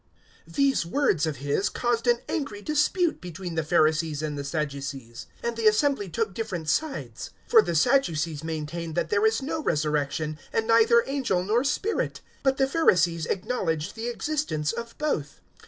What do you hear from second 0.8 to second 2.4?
words of his caused an